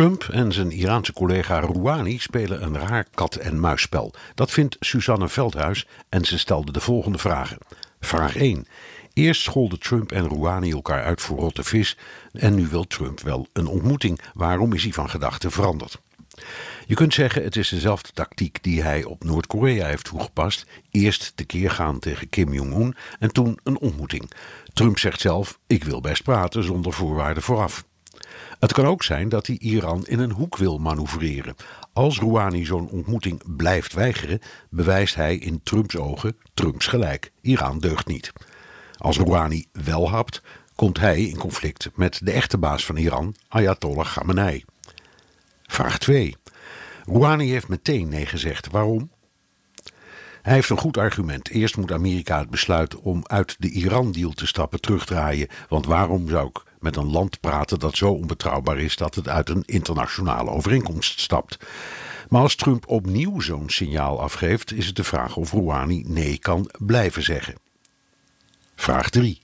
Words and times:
Trump 0.00 0.24
en 0.24 0.52
zijn 0.52 0.70
Iraanse 0.70 1.12
collega 1.12 1.60
Rouhani 1.60 2.18
spelen 2.18 2.62
een 2.62 2.78
raar 2.78 3.06
kat-en-muisspel. 3.14 4.12
Dat 4.34 4.50
vindt 4.50 4.76
Suzanne 4.80 5.28
Veldhuis 5.28 5.86
en 6.08 6.24
ze 6.24 6.38
stelde 6.38 6.72
de 6.72 6.80
volgende 6.80 7.18
vragen. 7.18 7.58
Vraag 8.00 8.36
1. 8.36 8.66
Eerst 9.12 9.42
scholden 9.42 9.78
Trump 9.80 10.12
en 10.12 10.28
Rouhani 10.28 10.70
elkaar 10.70 11.04
uit 11.04 11.20
voor 11.20 11.38
rotte 11.38 11.64
vis 11.64 11.96
en 12.32 12.54
nu 12.54 12.66
wil 12.66 12.86
Trump 12.86 13.20
wel 13.20 13.46
een 13.52 13.66
ontmoeting. 13.66 14.20
Waarom 14.34 14.72
is 14.72 14.82
hij 14.82 14.92
van 14.92 15.10
gedachten 15.10 15.50
veranderd? 15.50 16.00
Je 16.86 16.94
kunt 16.94 17.14
zeggen 17.14 17.42
het 17.42 17.56
is 17.56 17.68
dezelfde 17.68 18.10
tactiek 18.12 18.62
die 18.62 18.82
hij 18.82 19.04
op 19.04 19.24
Noord-Korea 19.24 19.86
heeft 19.86 20.04
toegepast. 20.04 20.66
Eerst 20.90 21.32
tekeer 21.34 21.70
gaan 21.70 21.98
tegen 21.98 22.28
Kim 22.28 22.52
Jong-un 22.52 22.94
en 23.18 23.32
toen 23.32 23.58
een 23.62 23.78
ontmoeting. 23.78 24.30
Trump 24.72 24.98
zegt 24.98 25.20
zelf 25.20 25.58
ik 25.66 25.84
wil 25.84 26.00
best 26.00 26.22
praten 26.22 26.64
zonder 26.64 26.92
voorwaarden 26.92 27.42
vooraf. 27.42 27.84
Het 28.58 28.72
kan 28.72 28.86
ook 28.86 29.02
zijn 29.02 29.28
dat 29.28 29.46
hij 29.46 29.56
Iran 29.58 30.06
in 30.06 30.18
een 30.18 30.30
hoek 30.30 30.56
wil 30.56 30.78
manoeuvreren. 30.78 31.54
Als 31.92 32.18
Rouhani 32.18 32.64
zo'n 32.64 32.88
ontmoeting 32.88 33.56
blijft 33.56 33.92
weigeren, 33.92 34.40
bewijst 34.70 35.14
hij 35.14 35.36
in 35.36 35.62
Trumps 35.62 35.96
ogen 35.96 36.36
Trumps 36.54 36.86
gelijk. 36.86 37.32
Iran 37.40 37.78
deugt 37.78 38.06
niet. 38.06 38.32
Als 38.96 39.16
Rouhani 39.18 39.66
wel 39.72 40.10
hapt, 40.10 40.42
komt 40.74 40.98
hij 40.98 41.22
in 41.22 41.36
conflict 41.36 41.90
met 41.94 42.20
de 42.22 42.30
echte 42.30 42.58
baas 42.58 42.84
van 42.84 42.96
Iran, 42.96 43.34
Ayatollah 43.48 44.06
Khamenei. 44.06 44.64
Vraag 45.62 45.98
2. 45.98 46.36
Rouhani 47.04 47.50
heeft 47.50 47.68
meteen 47.68 48.08
nee 48.08 48.26
gezegd. 48.26 48.70
Waarom? 48.70 49.10
Hij 50.42 50.54
heeft 50.54 50.70
een 50.70 50.78
goed 50.78 50.96
argument. 50.96 51.48
Eerst 51.48 51.76
moet 51.76 51.92
Amerika 51.92 52.38
het 52.38 52.50
besluit 52.50 52.96
om 52.96 53.22
uit 53.26 53.56
de 53.58 53.70
Iran-deal 53.70 54.32
te 54.32 54.46
stappen 54.46 54.80
terugdraaien. 54.80 55.48
Want 55.68 55.86
waarom 55.86 56.28
zou 56.28 56.48
ik 56.48 56.62
met 56.80 56.96
een 56.96 57.10
land 57.10 57.40
praten 57.40 57.78
dat 57.78 57.96
zo 57.96 58.10
onbetrouwbaar 58.10 58.78
is 58.78 58.96
dat 58.96 59.14
het 59.14 59.28
uit 59.28 59.48
een 59.48 59.62
internationale 59.66 60.50
overeenkomst 60.50 61.20
stapt? 61.20 61.58
Maar 62.28 62.42
als 62.42 62.54
Trump 62.54 62.88
opnieuw 62.88 63.40
zo'n 63.40 63.70
signaal 63.70 64.20
afgeeft, 64.20 64.72
is 64.72 64.86
het 64.86 64.96
de 64.96 65.04
vraag 65.04 65.36
of 65.36 65.52
Rouhani 65.52 66.04
nee 66.06 66.38
kan 66.38 66.70
blijven 66.78 67.22
zeggen. 67.22 67.54
Vraag 68.74 69.10
3. 69.10 69.40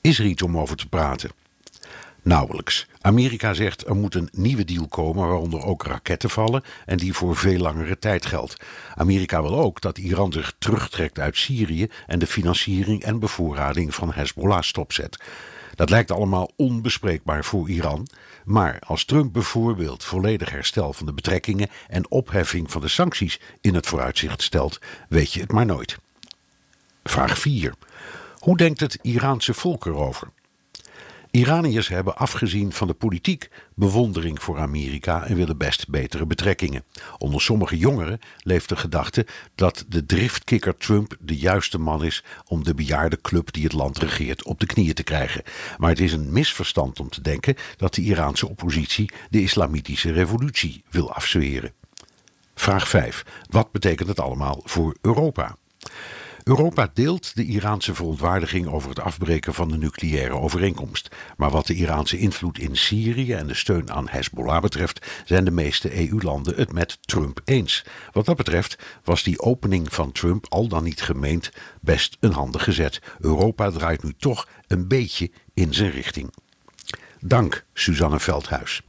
Is 0.00 0.18
er 0.18 0.24
iets 0.24 0.42
om 0.42 0.58
over 0.58 0.76
te 0.76 0.88
praten? 0.88 1.30
Nauwelijks. 2.22 2.86
Amerika 3.00 3.54
zegt 3.54 3.86
er 3.86 3.96
moet 3.96 4.14
een 4.14 4.28
nieuwe 4.32 4.64
deal 4.64 4.88
komen 4.88 5.28
waaronder 5.28 5.64
ook 5.64 5.84
raketten 5.84 6.30
vallen 6.30 6.62
en 6.86 6.96
die 6.96 7.12
voor 7.12 7.36
veel 7.36 7.58
langere 7.58 7.98
tijd 7.98 8.26
geldt. 8.26 8.56
Amerika 8.94 9.42
wil 9.42 9.58
ook 9.58 9.80
dat 9.80 9.98
Iran 9.98 10.32
zich 10.32 10.54
terugtrekt 10.58 11.18
uit 11.18 11.36
Syrië 11.36 11.88
en 12.06 12.18
de 12.18 12.26
financiering 12.26 13.02
en 13.02 13.18
bevoorrading 13.18 13.94
van 13.94 14.12
Hezbollah 14.12 14.62
stopzet. 14.62 15.16
Dat 15.78 15.90
lijkt 15.90 16.10
allemaal 16.10 16.50
onbespreekbaar 16.56 17.44
voor 17.44 17.68
Iran. 17.68 18.06
Maar 18.44 18.78
als 18.86 19.04
Trump 19.04 19.32
bijvoorbeeld 19.32 20.04
volledig 20.04 20.50
herstel 20.50 20.92
van 20.92 21.06
de 21.06 21.12
betrekkingen 21.12 21.68
en 21.88 22.10
opheffing 22.10 22.70
van 22.70 22.80
de 22.80 22.88
sancties 22.88 23.40
in 23.60 23.74
het 23.74 23.86
vooruitzicht 23.86 24.42
stelt, 24.42 24.80
weet 25.08 25.32
je 25.32 25.40
het 25.40 25.52
maar 25.52 25.66
nooit. 25.66 25.98
Vraag 27.04 27.38
4. 27.38 27.74
Hoe 28.38 28.56
denkt 28.56 28.80
het 28.80 28.98
Iraanse 29.02 29.54
volk 29.54 29.86
erover? 29.86 30.28
Iraniërs 31.38 31.88
hebben 31.88 32.16
afgezien 32.16 32.72
van 32.72 32.86
de 32.86 32.94
politiek 32.94 33.50
bewondering 33.74 34.42
voor 34.42 34.58
Amerika 34.58 35.24
en 35.26 35.36
willen 35.36 35.56
best 35.56 35.88
betere 35.88 36.26
betrekkingen. 36.26 36.84
Onder 37.18 37.40
sommige 37.40 37.76
jongeren 37.76 38.18
leeft 38.38 38.68
de 38.68 38.76
gedachte 38.76 39.26
dat 39.54 39.84
de 39.88 40.06
driftkikker 40.06 40.76
Trump 40.76 41.16
de 41.20 41.36
juiste 41.36 41.78
man 41.78 42.04
is 42.04 42.24
om 42.46 42.64
de 42.64 42.74
bejaarde 42.74 43.20
club 43.20 43.52
die 43.52 43.64
het 43.64 43.72
land 43.72 43.98
regeert 43.98 44.44
op 44.44 44.60
de 44.60 44.66
knieën 44.66 44.94
te 44.94 45.02
krijgen. 45.02 45.42
Maar 45.76 45.90
het 45.90 46.00
is 46.00 46.12
een 46.12 46.32
misverstand 46.32 47.00
om 47.00 47.08
te 47.08 47.20
denken 47.20 47.54
dat 47.76 47.94
de 47.94 48.02
Iraanse 48.02 48.48
oppositie 48.48 49.10
de 49.30 49.42
islamitische 49.42 50.12
revolutie 50.12 50.84
wil 50.90 51.12
afzweren. 51.12 51.72
Vraag 52.54 52.88
5. 52.88 53.24
Wat 53.48 53.72
betekent 53.72 54.08
het 54.08 54.20
allemaal 54.20 54.60
voor 54.64 54.96
Europa? 55.00 55.56
Europa 56.48 56.90
deelt 56.94 57.34
de 57.36 57.44
Iraanse 57.44 57.94
verontwaardiging 57.94 58.66
over 58.66 58.88
het 58.88 59.00
afbreken 59.00 59.54
van 59.54 59.68
de 59.68 59.76
nucleaire 59.76 60.34
overeenkomst. 60.34 61.08
Maar 61.36 61.50
wat 61.50 61.66
de 61.66 61.74
Iraanse 61.74 62.18
invloed 62.18 62.58
in 62.58 62.76
Syrië 62.76 63.32
en 63.32 63.46
de 63.46 63.54
steun 63.54 63.90
aan 63.92 64.08
Hezbollah 64.08 64.62
betreft, 64.62 65.06
zijn 65.24 65.44
de 65.44 65.50
meeste 65.50 66.10
EU-landen 66.10 66.54
het 66.56 66.72
met 66.72 66.98
Trump 67.00 67.40
eens. 67.44 67.84
Wat 68.12 68.24
dat 68.24 68.36
betreft 68.36 68.78
was 69.04 69.22
die 69.22 69.40
opening 69.40 69.94
van 69.94 70.12
Trump 70.12 70.46
al 70.48 70.68
dan 70.68 70.84
niet 70.84 71.02
gemeend 71.02 71.50
best 71.80 72.16
een 72.20 72.32
handige 72.32 72.72
zet. 72.72 73.00
Europa 73.18 73.70
draait 73.70 74.02
nu 74.02 74.14
toch 74.18 74.48
een 74.66 74.88
beetje 74.88 75.30
in 75.54 75.74
zijn 75.74 75.90
richting. 75.90 76.30
Dank, 77.20 77.64
Suzanne 77.74 78.20
Veldhuis. 78.20 78.82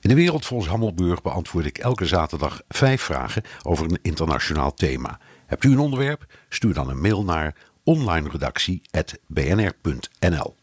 In 0.00 0.08
de 0.08 0.14
wereld 0.14 0.46
volgens 0.46 0.70
Hammelburg 0.70 1.22
beantwoord 1.22 1.66
ik 1.66 1.78
elke 1.78 2.06
zaterdag 2.06 2.60
vijf 2.68 3.02
vragen 3.02 3.42
over 3.62 3.84
een 3.84 3.98
internationaal 4.02 4.74
thema. 4.74 5.18
Hebt 5.48 5.64
u 5.64 5.72
een 5.72 5.78
onderwerp? 5.78 6.26
Stuur 6.48 6.74
dan 6.74 6.88
een 6.88 7.00
mail 7.00 7.24
naar 7.24 7.54
onlineredactie.bnr.nl. 7.84 10.56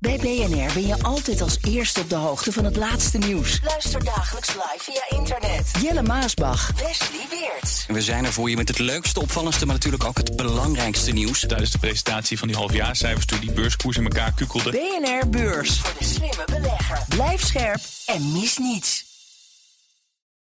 Bij 0.00 0.16
BNR 0.16 0.72
ben 0.74 0.86
je 0.86 1.02
altijd 1.02 1.40
als 1.40 1.58
eerste 1.62 2.00
op 2.00 2.08
de 2.08 2.14
hoogte 2.14 2.52
van 2.52 2.64
het 2.64 2.76
laatste 2.76 3.18
nieuws. 3.18 3.60
Luister 3.64 4.04
dagelijks 4.04 4.48
live 4.48 4.78
via 4.78 5.18
internet. 5.18 5.70
Jelle 5.82 6.02
Maasbach. 6.02 6.72
Wesley 6.72 7.26
Weert. 7.30 7.84
We 7.88 8.02
zijn 8.02 8.24
er 8.24 8.32
voor 8.32 8.50
je 8.50 8.56
met 8.56 8.68
het 8.68 8.78
leukste, 8.78 9.20
opvallendste, 9.20 9.66
maar 9.66 9.74
natuurlijk 9.74 10.04
ook 10.04 10.16
het 10.16 10.36
belangrijkste 10.36 11.12
nieuws. 11.12 11.44
Tijdens 11.46 11.70
de 11.70 11.78
presentatie 11.78 12.38
van 12.38 12.48
die 12.48 12.56
halfjaarcijfers 12.56 13.26
toen 13.26 13.40
die 13.40 13.52
beurskoers 13.52 13.96
in 13.96 14.04
elkaar 14.04 14.32
kukkelde. 14.32 14.70
BNR 14.70 15.28
Beurs. 15.28 15.80
Voor 15.80 15.98
de 15.98 16.04
slimme 16.04 16.44
belegger. 16.46 17.04
Blijf 17.08 17.44
scherp 17.44 17.80
en 18.06 18.32
mis 18.32 18.58
niets. 18.58 19.07